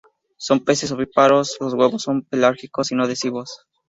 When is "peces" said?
0.65-0.91